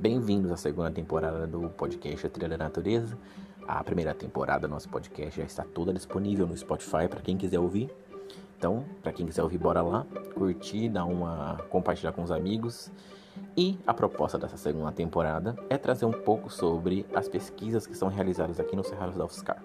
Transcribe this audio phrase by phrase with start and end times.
[0.00, 3.18] Bem-vindos à segunda temporada do podcast A Trilha da Natureza.
[3.66, 7.58] A primeira temporada do nosso podcast já está toda disponível no Spotify para quem quiser
[7.58, 7.90] ouvir.
[8.56, 12.92] Então, para quem quiser ouvir, bora lá, curtir, dar uma compartilhar com os amigos.
[13.56, 18.06] E a proposta dessa segunda temporada é trazer um pouco sobre as pesquisas que são
[18.06, 19.60] realizadas aqui no Cerrado da UFSCar.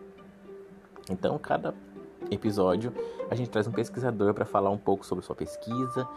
[1.12, 1.76] Então, cada
[2.32, 2.92] episódio
[3.30, 6.08] a gente traz um pesquisador para falar um pouco sobre sua pesquisa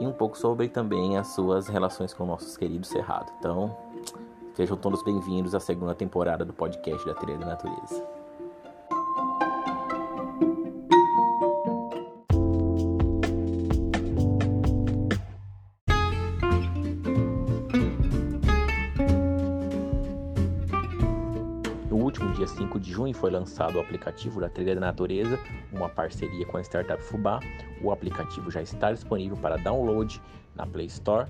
[0.00, 3.32] e um pouco sobre também as suas relações com nossos queridos Cerrado.
[3.38, 3.76] Então,
[4.54, 8.13] sejam todos bem-vindos à segunda temporada do podcast da Trilha da Natureza.
[22.44, 25.38] Dia 5 de junho foi lançado o aplicativo da Trilha da Natureza,
[25.72, 27.40] uma parceria com a startup Fubá.
[27.82, 30.20] O aplicativo já está disponível para download
[30.54, 31.26] na Play Store.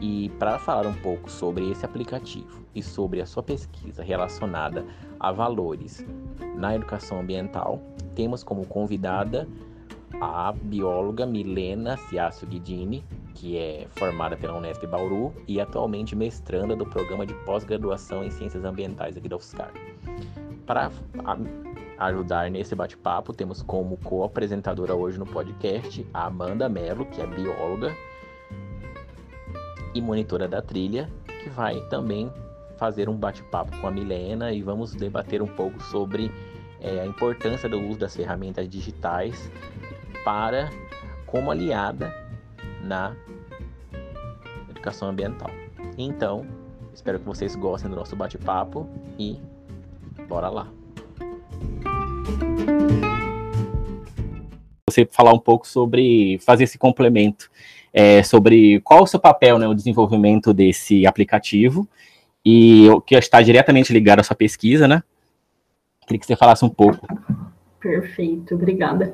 [0.00, 4.86] E para falar um pouco sobre esse aplicativo e sobre a sua pesquisa relacionada
[5.20, 6.04] a valores
[6.56, 7.82] na educação ambiental,
[8.14, 9.46] temos como convidada
[10.20, 13.04] a bióloga Milena Ciacio Guidini,
[13.36, 18.64] que é formada pela Unesp Bauru e atualmente mestranda do programa de pós-graduação em Ciências
[18.64, 19.70] Ambientais aqui da UFSCar.
[20.64, 20.90] Para
[21.98, 27.94] ajudar nesse bate-papo, temos como co-apresentadora hoje no podcast a Amanda Mello, que é bióloga
[29.94, 31.08] e monitora da trilha,
[31.42, 32.32] que vai também
[32.78, 36.30] fazer um bate-papo com a Milena e vamos debater um pouco sobre
[36.80, 39.50] é, a importância do uso das ferramentas digitais
[40.24, 40.70] para
[41.26, 42.25] como aliada
[42.86, 43.14] na
[44.70, 45.50] educação ambiental.
[45.98, 46.46] Então,
[46.94, 49.38] espero que vocês gostem do nosso bate-papo e
[50.28, 50.68] bora lá.
[54.88, 57.50] Você falar um pouco sobre fazer esse complemento,
[57.92, 61.86] é, sobre qual o seu papel no né, desenvolvimento desse aplicativo
[62.44, 65.02] e o que está diretamente ligado à sua pesquisa, né?
[66.06, 67.06] Queria que você falasse um pouco.
[67.80, 69.12] Perfeito, obrigada.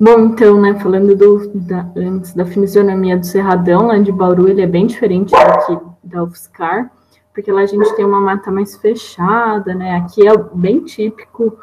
[0.00, 4.60] Bom, então, né, falando do, da, antes da fisionomia do Cerradão, lá de Bauru, ele
[4.60, 6.90] é bem diferente daqui da UFSCar,
[7.32, 11.56] porque lá a gente tem uma mata mais fechada, né, aqui é bem típico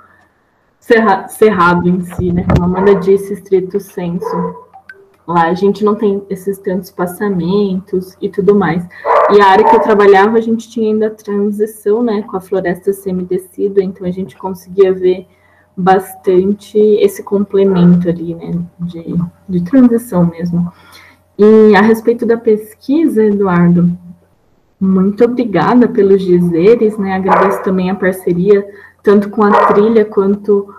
[0.79, 4.55] cerra, cerrado em si, né, como a Amanda disse, estrito senso.
[5.27, 8.83] Lá a gente não tem esses tantos passamentos e tudo mais.
[9.31, 12.93] E a área que eu trabalhava, a gente tinha ainda transição, né, com a floresta
[12.93, 15.27] semidecida, então a gente conseguia ver
[15.75, 19.15] bastante esse complemento ali, né, de,
[19.47, 20.71] de transição mesmo.
[21.37, 23.97] E a respeito da pesquisa, Eduardo,
[24.79, 28.65] muito obrigada pelos dizeres, né, agradeço também a parceria,
[29.01, 30.73] tanto com a trilha quanto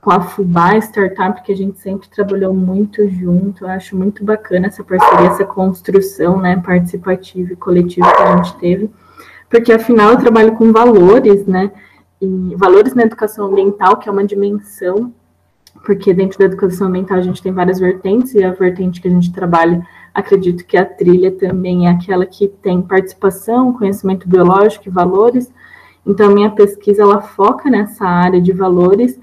[0.00, 4.66] com a Fubá Startup, que a gente sempre trabalhou muito junto, eu acho muito bacana
[4.66, 8.90] essa parceria, essa construção, né, participativa e coletiva que a gente teve,
[9.48, 11.70] porque afinal eu trabalho com valores, né,
[12.22, 15.12] e valores na educação ambiental, que é uma dimensão,
[15.84, 19.10] porque dentro da educação ambiental a gente tem várias vertentes, e a vertente que a
[19.10, 19.84] gente trabalha,
[20.14, 25.52] acredito que a trilha também é aquela que tem participação, conhecimento biológico e valores.
[26.06, 29.18] Então, a minha pesquisa ela foca nessa área de valores,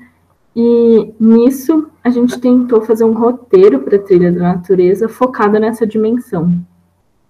[0.53, 5.87] e nisso a gente tentou fazer um roteiro para a trilha da natureza focada nessa
[5.87, 6.51] dimensão,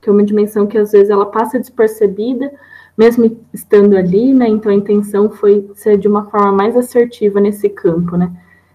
[0.02, 2.52] que é uma dimensão que às vezes ela passa despercebida,
[3.00, 4.50] mesmo estando ali, né?
[4.50, 8.30] Então a intenção foi ser de uma forma mais assertiva nesse campo, né?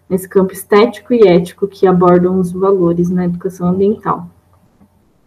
[0.08, 4.26] Nesse campo estético e ético que abordam os valores na educação ambiental.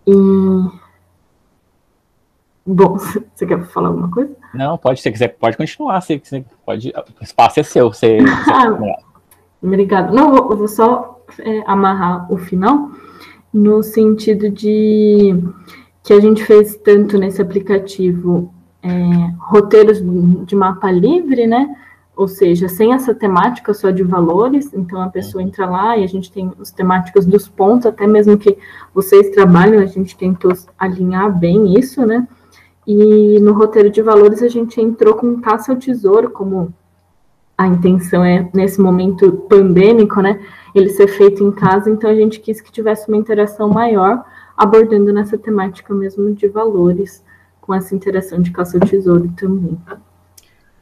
[0.08, 0.14] E
[2.66, 2.98] Bom,
[3.36, 4.36] você quer falar alguma coisa?
[4.52, 6.02] Não, pode, se quiser, pode continuar.
[6.02, 6.92] Se você pode,
[7.22, 7.94] o espaço é seu.
[7.94, 8.18] Você,
[8.52, 8.76] ah,
[9.62, 10.12] obrigado.
[10.12, 12.90] Não, eu vou só é, amarrar o final
[13.54, 15.36] no sentido de
[16.04, 18.52] que a gente fez tanto nesse aplicativo
[18.88, 20.02] é, roteiros
[20.46, 21.76] de mapa livre, né?
[22.16, 26.08] Ou seja, sem essa temática só de valores, então a pessoa entra lá e a
[26.08, 28.58] gente tem os temáticos dos pontos, até mesmo que
[28.94, 32.28] vocês trabalham, a gente tentou alinhar bem isso, né?
[32.88, 36.74] E no roteiro de valores a gente entrou com caça ao tesouro, como
[37.58, 40.40] a intenção é, nesse momento pandêmico, né?
[40.74, 44.24] Ele ser feito em casa, então a gente quis que tivesse uma interação maior,
[44.56, 47.24] abordando nessa temática mesmo de valores
[47.68, 49.78] com essa interação de caça ao tesouro também.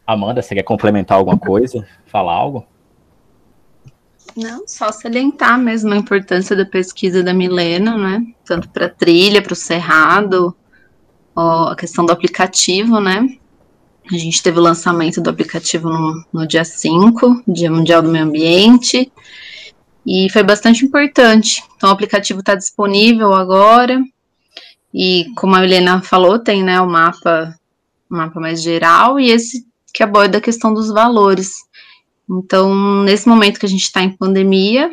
[0.05, 1.85] Amanda, você quer complementar alguma coisa?
[2.05, 2.63] Falar algo?
[4.37, 8.23] Não, só salientar mesmo a importância da pesquisa da Milena, né?
[8.45, 10.55] Tanto para a trilha, para o cerrado,
[11.35, 13.27] ó, a questão do aplicativo, né?
[14.11, 18.25] A gente teve o lançamento do aplicativo no, no dia 5, Dia Mundial do Meio
[18.25, 19.11] Ambiente,
[20.05, 21.63] e foi bastante importante.
[21.75, 23.99] Então, o aplicativo está disponível agora,
[24.97, 27.53] E como a Helena falou, tem né, o mapa,
[28.07, 31.51] mapa mais geral e esse que aborda a questão dos valores.
[32.29, 34.89] Então, nesse momento que a gente está em pandemia,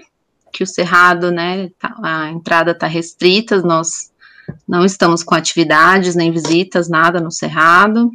[0.53, 4.11] que o cerrado, né, tá, a entrada está restrita, nós
[4.67, 8.11] não estamos com atividades, nem visitas, nada no cerrado.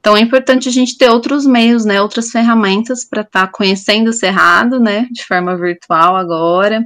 [0.00, 4.08] Então é importante a gente ter outros meios, né, outras ferramentas para estar tá conhecendo
[4.08, 6.82] o cerrado, né, de forma virtual agora,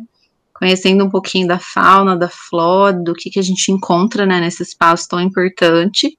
[0.55, 4.63] conhecendo um pouquinho da fauna, da flora, do que, que a gente encontra, né, nesse
[4.63, 6.17] espaço tão importante,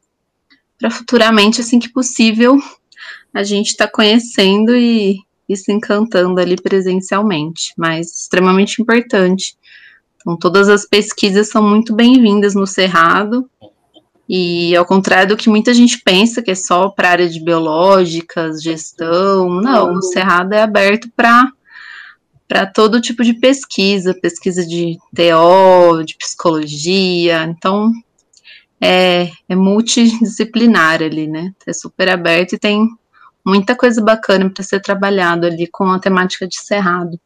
[0.78, 2.60] para futuramente, assim que possível,
[3.34, 9.56] a gente estar tá conhecendo e, e se encantando ali presencialmente, mas extremamente importante.
[10.18, 13.50] Então, todas as pesquisas são muito bem-vindas no Cerrado,
[14.28, 18.62] e ao contrário do que muita gente pensa, que é só para área de biológicas,
[18.62, 21.52] gestão, não, o Cerrado é aberto para
[22.48, 27.92] para todo tipo de pesquisa, pesquisa de TO, de psicologia, então
[28.80, 31.54] é, é multidisciplinar ali, né?
[31.66, 32.88] É super aberto e tem
[33.46, 37.20] muita coisa bacana para ser trabalhado ali com a temática de cerrado.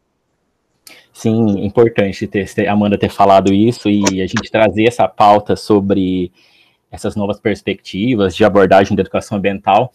[1.13, 6.31] Sim, importante ter, Amanda ter falado isso e a gente trazer essa pauta sobre
[6.89, 9.91] essas novas perspectivas de abordagem da educação ambiental,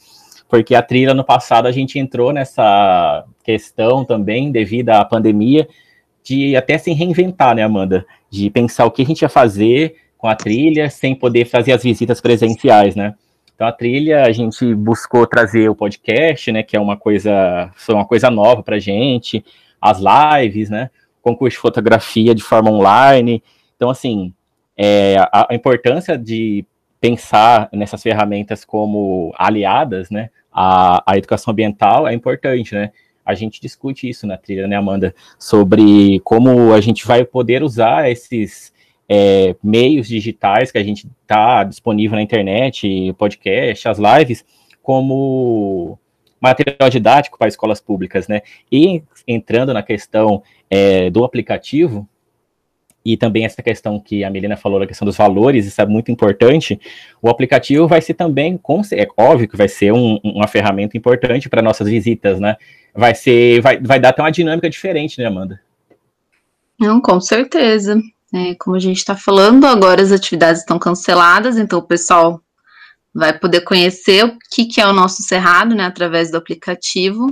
[0.54, 5.68] porque a trilha no passado a gente entrou nessa questão também devido à pandemia
[6.22, 8.06] de até se reinventar, né, Amanda?
[8.30, 11.82] De pensar o que a gente ia fazer com a trilha sem poder fazer as
[11.82, 13.16] visitas presenciais, né?
[13.52, 17.96] Então a trilha a gente buscou trazer o podcast, né, que é uma coisa, foi
[17.96, 19.44] uma coisa nova para gente,
[19.80, 20.88] as lives, né,
[21.20, 23.42] concurso de fotografia de forma online.
[23.74, 24.32] Então assim,
[24.76, 26.64] é, a, a, importância de
[27.00, 32.92] pensar nessas ferramentas como aliadas, né, à, à educação ambiental é importante, né.
[33.26, 38.10] A gente discute isso na trilha, né, Amanda, sobre como a gente vai poder usar
[38.10, 38.72] esses
[39.08, 44.44] é, meios digitais que a gente está disponível na internet, podcast, as lives,
[44.82, 45.98] como
[46.40, 48.42] material didático para escolas públicas, né?
[48.70, 52.06] E entrando na questão é, do aplicativo,
[53.04, 56.10] e também essa questão que a Melina falou, a questão dos valores, isso é muito
[56.10, 56.80] importante,
[57.20, 58.58] o aplicativo vai ser também,
[58.92, 62.56] é óbvio que vai ser um, uma ferramenta importante para nossas visitas, né?
[62.94, 65.60] Vai ser, vai, vai dar até uma dinâmica diferente, né, Amanda?
[66.80, 68.00] Não, com certeza.
[68.32, 72.40] É, como a gente está falando, agora as atividades estão canceladas, então o pessoal
[73.14, 77.28] vai poder conhecer o que, que é o nosso Cerrado, né, através do aplicativo,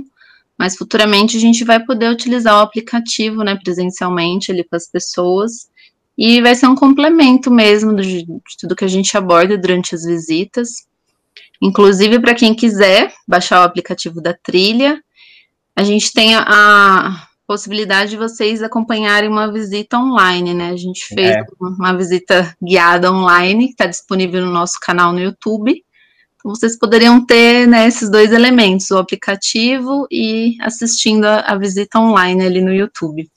[0.57, 5.69] mas futuramente a gente vai poder utilizar o aplicativo, né, presencialmente ali com as pessoas,
[6.17, 10.03] e vai ser um complemento mesmo de, de tudo que a gente aborda durante as
[10.03, 10.87] visitas.
[11.61, 15.01] Inclusive, para quem quiser baixar o aplicativo da trilha,
[15.75, 20.69] a gente tem a, possibilidade de vocês acompanharem uma visita online, né?
[20.69, 21.43] A gente fez é.
[21.59, 25.82] uma visita guiada online, que está disponível no nosso canal no YouTube.
[26.43, 32.45] Vocês poderiam ter né, esses dois elementos, o aplicativo e assistindo a, a visita online
[32.45, 33.29] ali no YouTube.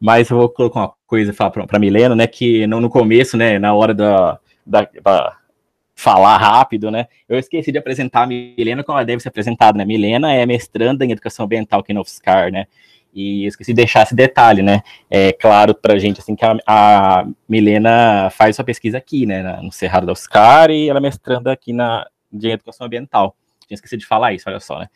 [0.00, 2.26] Mas eu vou colocar uma coisa para Milena, né?
[2.26, 5.36] Que no, no, começo, né, na hora da, da, da
[5.94, 7.06] falar rápido, né?
[7.28, 9.84] Eu esqueci de apresentar a Milena como ela deve ser apresentada, né?
[9.84, 12.66] Milena é mestranda em educação ambiental aqui no UFSCar, né?
[13.14, 14.82] E esqueci de deixar esse detalhe, né?
[15.10, 19.58] É claro pra gente, assim, que a, a Milena faz sua pesquisa aqui, né?
[19.62, 23.36] No Cerrado da Oscar e ela é mestranda aqui na de Educação Ambiental.
[23.66, 24.88] Tinha esquecido de falar isso, olha só, né?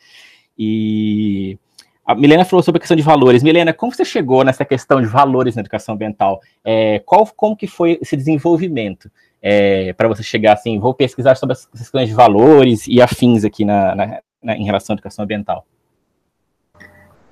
[0.57, 1.57] E
[2.05, 3.43] a Milena falou sobre a questão de valores.
[3.43, 6.41] Milena, como você chegou nessa questão de valores na educação ambiental?
[6.63, 9.09] É, qual, como que foi esse desenvolvimento
[9.41, 13.65] é, para você chegar assim, vou pesquisar sobre as questões de valores e afins aqui
[13.65, 15.65] na, na, na, em relação à educação ambiental?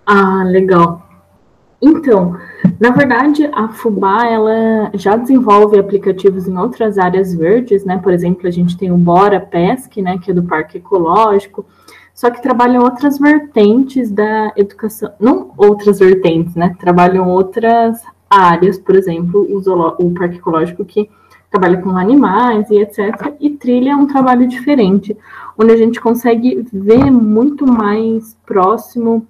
[0.05, 1.08] Ah, legal.
[1.81, 2.37] Então,
[2.79, 7.97] na verdade, a Fubá ela já desenvolve aplicativos em outras áreas verdes, né?
[7.97, 11.65] Por exemplo, a gente tem o Bora Pesque, né, que é do Parque Ecológico,
[12.13, 16.75] só que trabalham outras vertentes da educação, não outras vertentes, né?
[16.77, 21.09] Trabalham outras áreas, por exemplo, o, o Parque Ecológico que
[21.49, 23.33] trabalha com animais e etc.
[23.39, 25.17] E trilha é um trabalho diferente,
[25.57, 29.25] onde a gente consegue ver muito mais próximo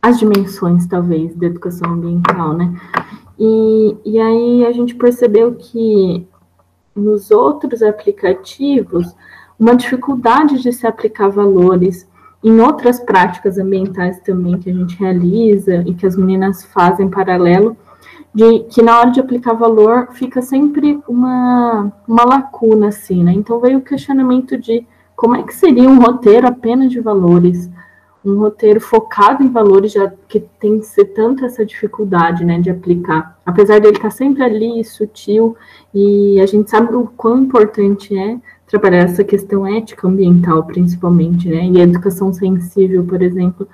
[0.00, 2.74] as dimensões, talvez, da educação ambiental, né?
[3.38, 6.26] E, e aí a gente percebeu que
[6.94, 9.14] nos outros aplicativos,
[9.58, 12.08] uma dificuldade de se aplicar valores
[12.42, 17.76] em outras práticas ambientais também que a gente realiza e que as meninas fazem paralelo,
[18.32, 23.32] de que na hora de aplicar valor fica sempre uma, uma lacuna, assim, né?
[23.32, 24.86] Então veio o questionamento de
[25.16, 27.68] como é que seria um roteiro apenas de valores,
[28.24, 32.70] um roteiro focado em valores, já que tem que ser tanto essa dificuldade, né, de
[32.70, 33.38] aplicar.
[33.46, 35.56] Apesar dele estar sempre ali, sutil,
[35.94, 41.66] e a gente sabe o quão importante é trabalhar essa questão ética ambiental, principalmente, né,
[41.66, 43.66] e a educação sensível, por exemplo,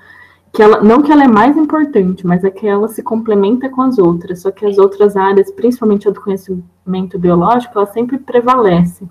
[0.52, 3.82] que ela, não que ela é mais importante, mas é que ela se complementa com
[3.82, 9.04] as outras, só que as outras áreas, principalmente a do conhecimento biológico, ela sempre prevalece.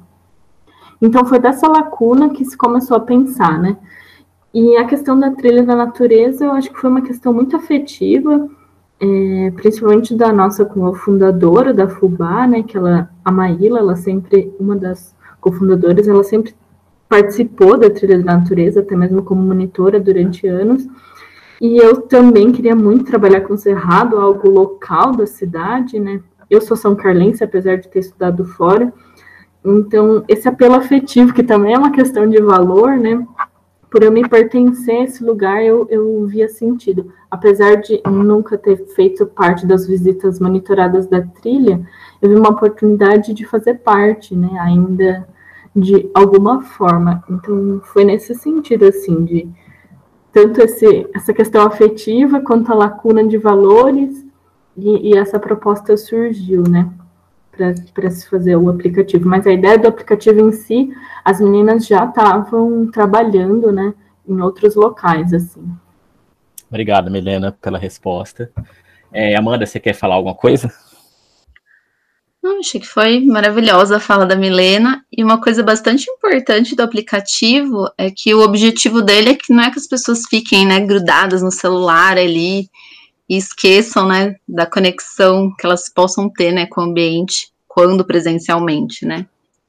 [1.01, 3.75] Então foi dessa lacuna que se começou a pensar, né,
[4.53, 8.47] e a questão da trilha da natureza, eu acho que foi uma questão muito afetiva,
[8.99, 14.75] é, principalmente da nossa cofundadora da FUBA, né, que ela, a Maíla, ela sempre, uma
[14.75, 16.53] das cofundadoras, ela sempre
[17.09, 20.87] participou da trilha da natureza, até mesmo como monitora durante anos,
[21.59, 26.61] e eu também queria muito trabalhar com o Cerrado, algo local da cidade, né, eu
[26.61, 28.93] sou são carlense, apesar de ter estudado fora,
[29.65, 33.25] então esse apelo afetivo, que também é uma questão de valor, né,
[33.93, 37.13] por eu me pertencer a esse lugar, eu, eu via sentido.
[37.29, 41.79] Apesar de nunca ter feito parte das visitas monitoradas da trilha,
[42.19, 45.27] eu vi uma oportunidade de fazer parte, né, ainda
[45.75, 47.23] de alguma forma.
[47.29, 49.47] Então, foi nesse sentido, assim, de
[50.31, 54.25] tanto esse, essa questão afetiva quanto a lacuna de valores,
[54.75, 56.89] e, e essa proposta surgiu, né?
[57.93, 59.27] Para se fazer o aplicativo.
[59.27, 60.91] Mas a ideia do aplicativo em si,
[61.23, 63.93] as meninas já estavam trabalhando, né,
[64.27, 65.63] em outros locais, assim.
[66.69, 68.51] Obrigado, Milena, pela resposta.
[69.11, 70.71] É, Amanda, você quer falar alguma coisa?
[72.41, 75.05] Não, achei que foi maravilhosa a fala da Milena.
[75.15, 79.63] E uma coisa bastante importante do aplicativo é que o objetivo dele é que não
[79.63, 82.69] é que as pessoas fiquem né, grudadas no celular ali
[83.29, 89.05] e esqueçam, né, da conexão que elas possam ter, né, com o ambiente quando presencialmente,
[89.05, 89.25] né?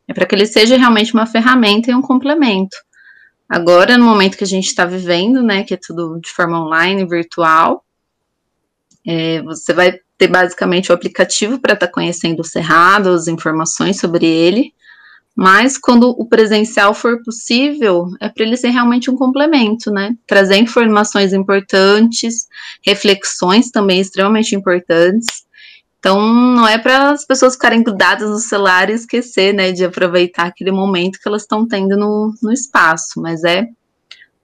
[0.06, 2.76] É para que ele seja realmente uma ferramenta e um complemento.
[3.48, 7.06] Agora, no momento que a gente está vivendo, né, que é tudo de forma online,
[7.06, 7.84] virtual,
[9.06, 13.98] é, você vai ter basicamente o aplicativo para estar tá conhecendo o cerrado, as informações
[13.98, 14.74] sobre ele,
[15.36, 20.14] mas quando o presencial for possível, é para ele ser realmente um complemento, né?
[20.26, 22.46] Trazer informações importantes,
[22.84, 25.44] reflexões também extremamente importantes.
[25.98, 30.44] Então, não é para as pessoas ficarem grudadas no celular e esquecer, né, de aproveitar
[30.44, 33.66] aquele momento que elas estão tendo no, no espaço, mas é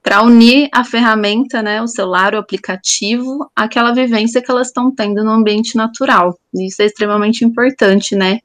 [0.02, 5.22] para unir a ferramenta, né, o celular, o aplicativo, àquela vivência que elas estão tendo
[5.22, 6.38] no ambiente natural.
[6.54, 8.40] Isso é extremamente importante, né?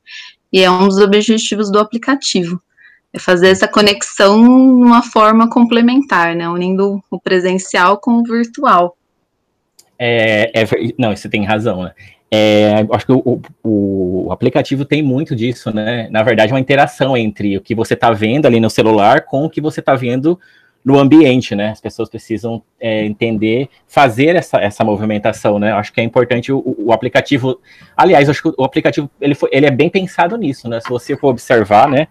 [0.55, 2.62] E é um dos objetivos do aplicativo.
[3.12, 6.47] É fazer essa conexão uma forma complementar, né?
[6.47, 8.95] Unindo o presencial com o virtual.
[10.00, 10.65] É, é
[10.97, 11.91] não, você tem razão, né?
[12.31, 16.07] É, acho que o, o, o, aplicativo tem muito disso, né?
[16.09, 19.43] Na verdade, é uma interação entre o que você está vendo ali no celular com
[19.43, 20.39] o que você está vendo
[20.85, 21.71] no ambiente, né?
[21.71, 25.71] As pessoas precisam é, entender, fazer essa, essa movimentação, né?
[25.71, 27.59] Acho que é importante o, o aplicativo.
[27.97, 30.79] Aliás, acho que o aplicativo ele, foi, ele é bem pensado nisso, né?
[30.79, 32.07] Se você for observar, né?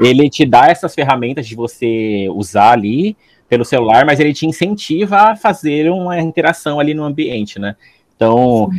[0.00, 3.14] Ele te dá essas ferramentas de você usar ali
[3.46, 7.76] pelo celular, mas ele te incentiva a fazer uma interação ali no ambiente, né?
[8.16, 8.70] Então,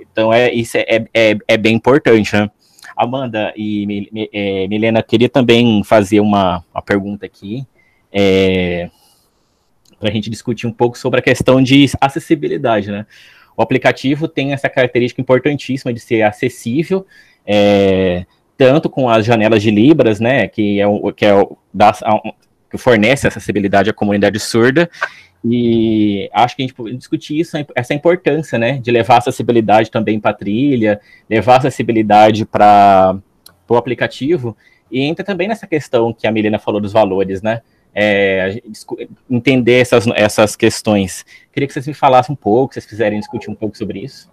[0.00, 2.50] então é, isso é, é, é bem importante, né?
[2.96, 7.64] Amanda e é, Milena, queria também fazer uma, uma pergunta aqui
[8.12, 8.90] é,
[9.98, 13.06] para a gente discutir um pouco sobre a questão de acessibilidade, né?
[13.56, 17.06] O aplicativo tem essa característica importantíssima de ser acessível,
[17.46, 18.24] é,
[18.56, 21.56] tanto com as janelas de Libras, né, que é o que é o,
[22.70, 24.88] que fornece acessibilidade à comunidade surda,
[25.44, 30.18] e acho que a gente pode discutir isso, essa importância, né, de levar acessibilidade também
[30.18, 33.18] para trilha, levar acessibilidade para
[33.68, 34.56] o aplicativo,
[34.90, 37.60] e entra também nessa questão que a Milena falou dos valores, né,
[37.94, 38.62] é,
[39.28, 41.24] entender essas, essas questões.
[41.52, 44.30] Queria que vocês me falassem um pouco, se vocês quiserem discutir um pouco sobre isso.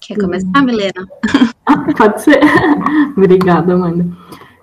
[0.00, 1.06] Quer começar, Milena?
[1.96, 2.40] Pode ser.
[3.16, 4.06] Obrigada, Amanda.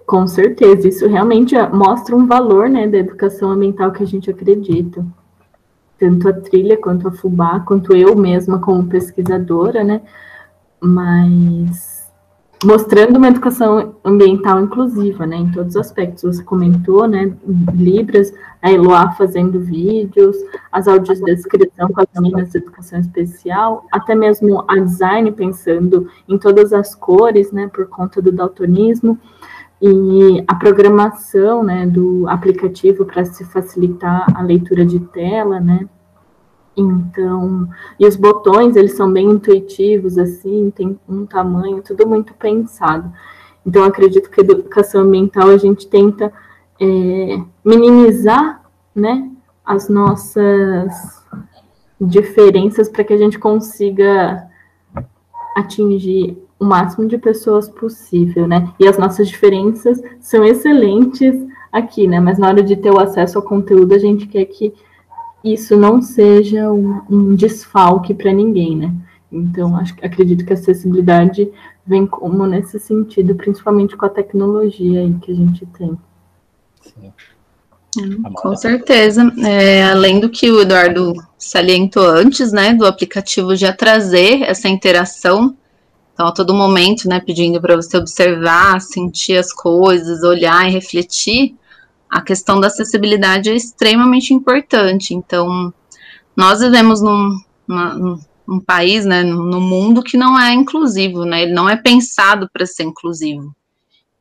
[0.05, 5.05] Com certeza, isso realmente mostra um valor né, da educação ambiental que a gente acredita.
[5.97, 10.01] Tanto a trilha quanto a FUBA, quanto eu mesma como pesquisadora, né?
[10.81, 11.98] Mas
[12.63, 16.23] mostrando uma educação ambiental inclusiva, né, em todos os aspectos.
[16.23, 17.33] Você comentou, né,
[17.73, 20.35] Libras, a Eloá fazendo vídeos,
[20.71, 26.73] as audiodescrição com as meninas de educação especial, até mesmo a design pensando em todas
[26.73, 29.17] as cores, né, por conta do daltonismo,
[29.81, 35.87] e a programação, né, do aplicativo para se facilitar a leitura de tela, né,
[36.79, 37.67] então,
[38.00, 43.12] e os botões, eles são bem intuitivos, assim, tem um tamanho, tudo muito pensado.
[43.65, 46.31] Então, acredito que a educação ambiental a gente tenta
[46.79, 48.63] é, minimizar,
[48.95, 49.29] né,
[49.65, 50.91] as nossas
[52.00, 54.48] diferenças para que a gente consiga
[55.55, 58.74] atingir o máximo de pessoas possível, né?
[58.79, 61.36] E as nossas diferenças são excelentes
[61.71, 62.19] aqui, né?
[62.19, 64.74] Mas na hora de ter o acesso ao conteúdo, a gente quer que
[65.43, 68.93] isso não seja um, um desfalque para ninguém, né?
[69.31, 71.50] Então, acho, acredito que a acessibilidade
[71.86, 75.98] vem como nesse sentido, principalmente com a tecnologia aí que a gente tem.
[76.81, 77.13] Sim.
[77.98, 79.31] Hum, com certeza.
[79.43, 85.55] É, além do que o Eduardo salientou antes, né, do aplicativo já trazer essa interação,
[86.13, 91.55] então a todo momento, né, pedindo para você observar, sentir as coisas, olhar e refletir,
[92.09, 95.13] a questão da acessibilidade é extremamente importante.
[95.13, 95.73] Então,
[96.35, 97.37] nós vivemos num,
[97.67, 102.49] uma, num país, né, no mundo que não é inclusivo, né, ele não é pensado
[102.51, 103.55] para ser inclusivo.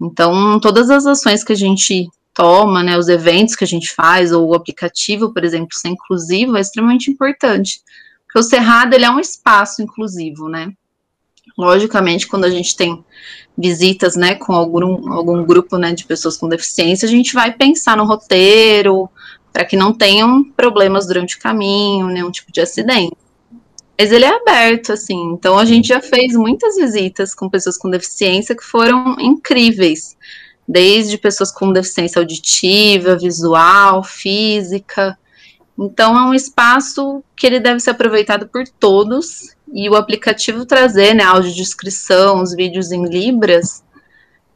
[0.00, 4.30] Então, todas as ações que a gente toma, né, os eventos que a gente faz,
[4.30, 7.80] ou o aplicativo, por exemplo, ser inclusivo, é extremamente importante.
[8.26, 10.71] Porque o Cerrado, ele é um espaço inclusivo, né?
[11.59, 13.05] Logicamente, quando a gente tem
[13.57, 17.97] visitas, né, com algum, algum grupo, né, de pessoas com deficiência, a gente vai pensar
[17.97, 19.11] no roteiro,
[19.53, 23.17] para que não tenham problemas durante o caminho, nenhum tipo de acidente.
[23.99, 27.91] Mas ele é aberto, assim, então a gente já fez muitas visitas com pessoas com
[27.91, 30.17] deficiência que foram incríveis
[30.69, 35.19] desde pessoas com deficiência auditiva, visual, física.
[35.78, 41.14] Então é um espaço que ele deve ser aproveitado por todos e o aplicativo trazer,
[41.14, 43.85] né, audiodescrição, os vídeos em libras,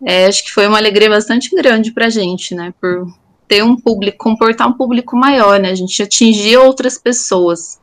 [0.05, 3.07] é, acho que foi uma alegria bastante grande para a gente, né, por
[3.47, 7.81] ter um público, comportar um público maior, né, a gente atingir outras pessoas.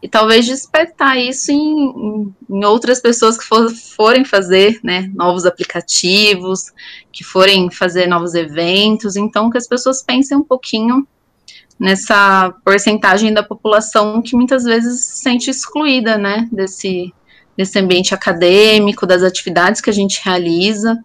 [0.00, 6.72] E talvez despertar isso em, em outras pessoas que for, forem fazer né, novos aplicativos,
[7.12, 11.06] que forem fazer novos eventos, então que as pessoas pensem um pouquinho
[11.78, 17.12] nessa porcentagem da população que muitas vezes se sente excluída, né, desse,
[17.56, 20.98] desse ambiente acadêmico, das atividades que a gente realiza.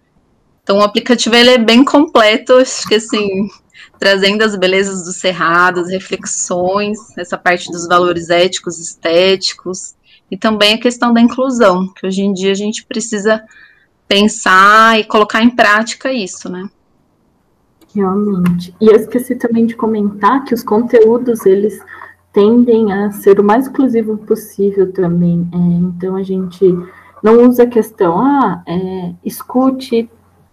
[0.64, 3.48] Então, o aplicativo ele é bem completo, acho que assim,
[3.98, 9.96] trazendo as belezas do cerrado, as reflexões, essa parte dos valores éticos, estéticos,
[10.30, 13.44] e também a questão da inclusão, que hoje em dia a gente precisa
[14.08, 16.70] pensar e colocar em prática isso, né?
[17.94, 18.76] Realmente.
[18.80, 21.80] E eu esqueci também de comentar que os conteúdos, eles
[22.32, 25.48] tendem a ser o mais inclusivo possível também.
[25.52, 26.78] É, então, a gente
[27.24, 30.10] não usa a questão, ah, é, escute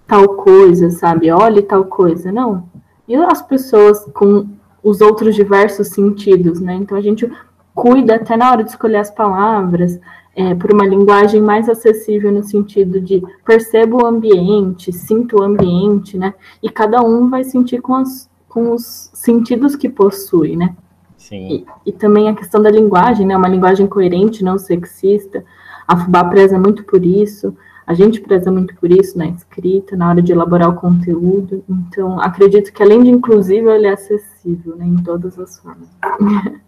[0.07, 1.31] tal coisa, sabe?
[1.31, 2.33] Olhe tal coisa.
[2.33, 2.64] Não
[3.07, 4.47] e as pessoas com
[4.83, 6.75] os outros diversos sentidos, né?
[6.75, 7.31] Então a gente
[7.75, 9.99] cuida até na hora de escolher as palavras
[10.37, 16.18] é, por uma linguagem mais acessível no sentido de perceba o ambiente, sinta o ambiente,
[16.18, 16.35] né?
[16.62, 20.75] E cada um vai sentir com, as, com os sentidos que possui, né?
[21.16, 21.64] Sim.
[21.87, 23.37] E, e também a questão da linguagem, né?
[23.37, 25.44] Uma linguagem coerente, não sexista.
[25.87, 27.57] A FUBA preza muito por isso.
[27.87, 31.62] A gente preza muito por isso na escrita, na hora de elaborar o conteúdo.
[31.68, 35.88] Então, acredito que além de inclusivo, ele é acessível né, em todas as formas.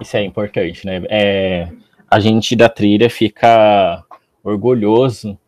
[0.00, 1.02] Isso é importante, né?
[1.10, 1.68] É,
[2.12, 4.04] a gente da trilha fica
[4.44, 5.38] orgulhoso.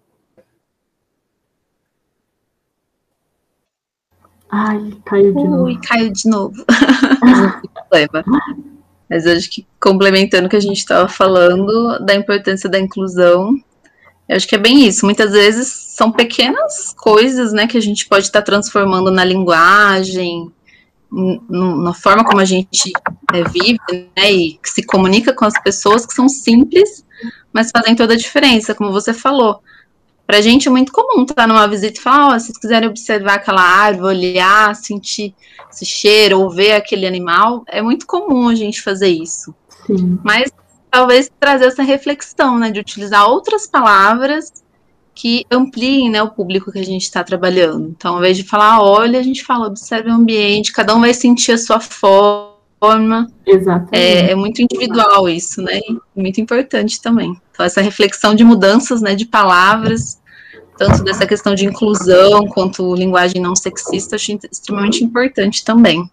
[4.51, 5.65] Ai, caiu de Ui, novo.
[5.65, 6.65] Ui, caiu de novo.
[9.11, 13.55] Mas acho que complementando o que a gente estava falando da importância da inclusão,
[14.27, 15.05] eu acho que é bem isso.
[15.05, 20.51] Muitas vezes são pequenas coisas, né, que a gente pode estar tá transformando na linguagem,
[21.51, 22.91] na forma como a gente
[23.35, 27.05] é, vive, né, e se comunica com as pessoas, que são simples,
[27.53, 29.61] mas fazem toda a diferença, como você falou.
[30.27, 32.89] Para a gente é muito comum estar numa visita e falar, oh, se vocês quiserem
[32.89, 35.35] observar aquela árvore, olhar, sentir
[35.71, 39.55] esse cheiro, ou ver aquele animal, é muito comum a gente fazer isso.
[39.87, 40.19] Sim.
[40.25, 40.51] Mas
[40.91, 44.65] talvez trazer essa reflexão, né, de utilizar outras palavras
[45.15, 47.89] que ampliem, né, o público que a gente está trabalhando.
[47.97, 51.15] Então, ao invés de falar, olha, a gente fala, observe o ambiente, cada um vai
[51.15, 52.44] sentir a sua forma.
[53.47, 53.97] Exatamente.
[53.97, 55.81] É, é muito individual isso, né,
[56.15, 57.37] muito importante também.
[57.53, 60.21] Então, essa reflexão de mudanças, né, de palavras,
[60.77, 66.11] tanto dessa questão de inclusão quanto linguagem não sexista, acho extremamente importante também.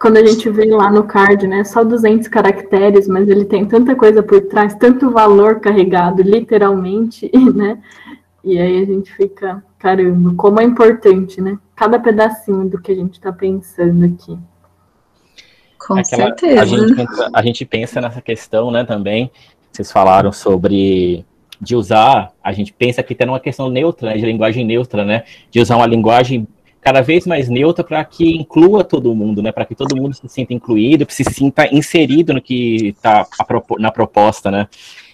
[0.00, 3.94] Quando a gente vê lá no card, né, só 200 caracteres, mas ele tem tanta
[3.94, 7.78] coisa por trás, tanto valor carregado, literalmente, né?
[8.44, 11.56] E aí a gente fica, caramba, como é importante, né?
[11.76, 14.36] Cada pedacinho do que a gente está pensando aqui.
[15.86, 16.62] Com Aquela, certeza.
[16.62, 19.30] A gente, pensa, a gente pensa nessa questão, né, também.
[19.70, 21.24] Vocês falaram sobre
[21.60, 25.22] de usar, a gente pensa que tem uma questão neutra, né, de linguagem neutra, né?
[25.50, 26.46] De usar uma linguagem
[26.80, 29.52] cada vez mais neutra para que inclua todo mundo, né?
[29.52, 33.24] Para que todo mundo se sinta incluído, se sinta inserido no que está
[33.78, 34.66] na proposta, né?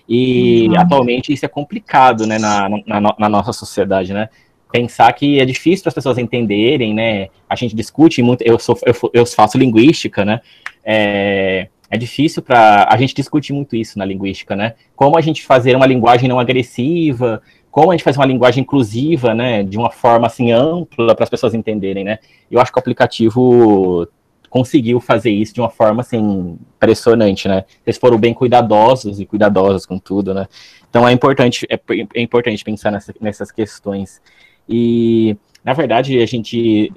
[0.08, 0.80] E uhum.
[0.80, 4.30] atualmente isso é complicado, né, na, na, na, nossa sociedade, né?
[4.70, 7.28] Pensar que é difícil para as pessoas entenderem, né?
[7.48, 10.40] A gente discute muito, eu, sou, eu, eu faço linguística, né?
[10.84, 14.74] É, é difícil para a gente discutir muito isso na linguística, né?
[14.94, 19.34] Como a gente fazer uma linguagem não agressiva, como a gente faz uma linguagem inclusiva,
[19.34, 22.18] né, de uma forma assim ampla para as pessoas entenderem, né?
[22.50, 24.06] Eu acho que o aplicativo
[24.50, 27.64] conseguiu fazer isso de uma forma assim impressionante, né?
[27.86, 30.46] Eles foram bem cuidadosos e cuidadosas com tudo, né?
[30.90, 31.78] Então é importante é,
[32.14, 34.20] é importante pensar nessa, nessas questões.
[34.68, 36.92] E na verdade a gente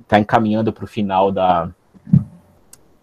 [0.00, 1.70] está encaminhando para o final da,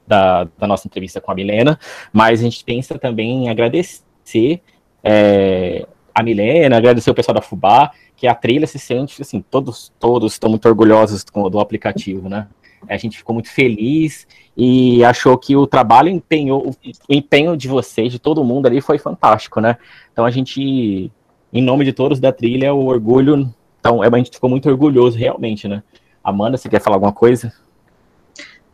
[0.08, 1.80] da, da, nossa entrevista com a Milena,
[2.12, 4.62] mas a gente pensa também em agradecer
[5.04, 9.92] é, a Milena, agradecer o pessoal da Fubá, que a trilha se sente, assim, todos,
[10.00, 12.48] todos estão muito orgulhosos do, do aplicativo, né?
[12.88, 18.12] A gente ficou muito feliz e achou que o trabalho empenhou, o empenho de vocês,
[18.12, 19.78] de todo mundo ali, foi fantástico, né?
[20.12, 21.12] Então a gente,
[21.52, 23.54] em nome de todos da trilha, o orgulho,
[23.86, 25.84] então a gente ficou muito orgulhoso realmente, né?
[26.24, 27.54] Amanda, você quer falar alguma coisa?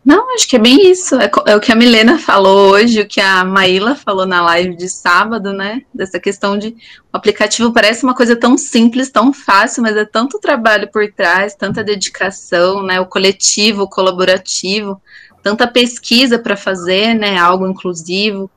[0.06, 1.16] Não, acho que é bem isso.
[1.16, 4.74] É, é, o que a Milena falou hoje, o que a Maíla falou na live
[4.74, 5.82] de sábado, né?
[5.94, 6.70] Dessa questão de
[7.12, 11.56] o aplicativo parece uma coisa tão simples, tão fácil, mas é tanto trabalho por trás,
[11.56, 13.02] tanta dedicação, né?
[13.02, 15.00] O coletivo, o colaborativo,
[15.44, 17.38] tanta pesquisa para fazer, né?
[17.38, 18.50] Algo inclusivo,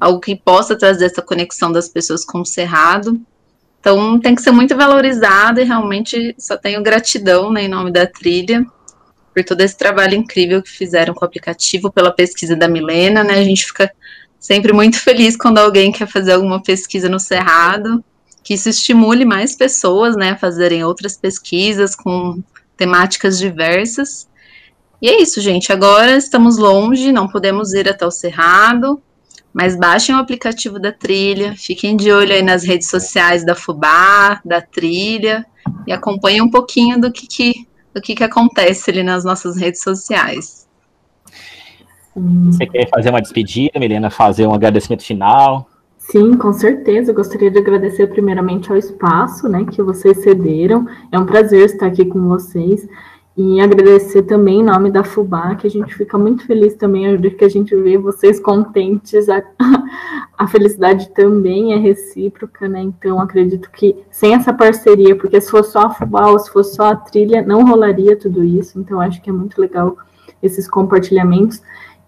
[0.00, 3.20] algo que possa trazer essa conexão das pessoas com o Cerrado.
[3.82, 8.06] Então tem que ser muito valorizado e realmente só tenho gratidão né, em nome da
[8.06, 8.64] trilha
[9.34, 13.34] por todo esse trabalho incrível que fizeram com o aplicativo, pela pesquisa da Milena, né?
[13.40, 13.90] A gente fica
[14.38, 18.04] sempre muito feliz quando alguém quer fazer alguma pesquisa no Cerrado,
[18.44, 22.40] que isso estimule mais pessoas, né, a fazerem outras pesquisas com
[22.76, 24.28] temáticas diversas.
[25.00, 25.72] E é isso, gente.
[25.72, 29.02] Agora estamos longe, não podemos ir até o Cerrado,
[29.52, 34.40] mas baixem o aplicativo da Trilha, fiquem de olho aí nas redes sociais da Fubá,
[34.44, 35.44] da Trilha,
[35.86, 39.82] e acompanhem um pouquinho do que, que o que, que acontece ali nas nossas redes
[39.82, 40.66] sociais.
[42.14, 44.10] Você quer fazer uma despedida, Milena?
[44.10, 45.66] Fazer um agradecimento final?
[45.98, 47.10] Sim, com certeza.
[47.10, 50.86] Eu gostaria de agradecer primeiramente ao espaço né, que vocês cederam.
[51.10, 52.86] É um prazer estar aqui com vocês.
[53.34, 57.44] E agradecer também em nome da FUBA, que a gente fica muito feliz também que
[57.44, 59.26] a gente vê vocês contentes.
[59.30, 59.42] A,
[60.36, 62.82] a felicidade também é recíproca, né?
[62.82, 66.76] Então acredito que sem essa parceria, porque se fosse só a FUBA ou se fosse
[66.76, 68.78] só a trilha, não rolaria tudo isso.
[68.78, 69.96] Então acho que é muito legal
[70.42, 71.62] esses compartilhamentos.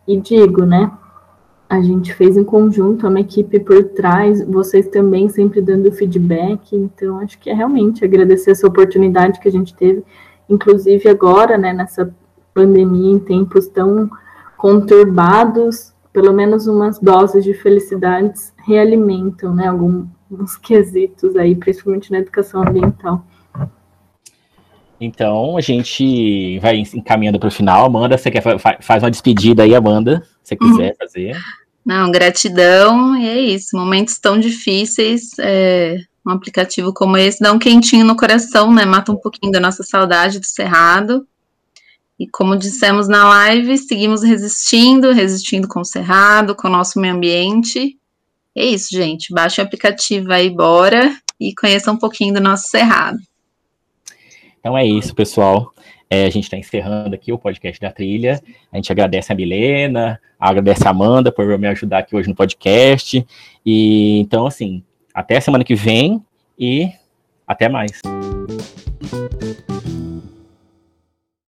[0.07, 0.93] E digo, né?
[1.71, 6.77] A gente fez em conjunto, uma equipe por trás, vocês também sempre dando feedback.
[6.77, 10.05] Então acho que é realmente agradecer essa oportunidade que a gente teve
[10.49, 12.15] inclusive agora, né, nessa
[12.53, 14.09] pandemia, em tempos tão
[14.57, 22.63] conturbados, pelo menos umas doses de felicidades realimentam, né, alguns quesitos aí, principalmente na educação
[22.63, 23.25] ambiental.
[25.01, 27.85] Então, a gente vai encaminhando para o final.
[27.85, 28.43] Amanda, você quer
[28.81, 31.37] faz uma despedida aí, Amanda, se quiser fazer.
[31.85, 33.77] Não, gratidão, e é isso.
[33.77, 38.85] Momentos tão difíceis, é, um aplicativo como esse dá um quentinho no coração, né?
[38.85, 41.27] Mata um pouquinho da nossa saudade do Cerrado.
[42.19, 47.15] E como dissemos na live, seguimos resistindo, resistindo com o Cerrado, com o nosso meio
[47.15, 47.99] ambiente.
[48.57, 49.33] É isso, gente.
[49.35, 53.19] Baixe o aplicativo aí, bora, e conheça um pouquinho do nosso Cerrado.
[54.61, 55.75] Então é isso, pessoal.
[56.09, 58.41] É, a gente está encerrando aqui o podcast da trilha.
[58.73, 63.27] A gente agradece a Milena, agradece a Amanda por me ajudar aqui hoje no podcast.
[63.67, 64.85] E então, assim,
[65.15, 66.21] até semana que vem
[66.59, 66.91] e
[67.47, 68.03] até mais.